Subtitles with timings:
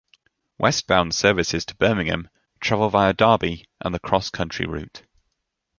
[0.57, 2.27] West bound services to Birmingham
[2.59, 5.03] travel via Derby and the Cross Country Route.